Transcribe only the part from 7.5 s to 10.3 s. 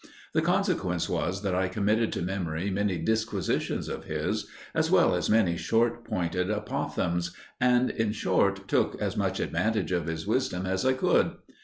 and, in short, took as much advantage of his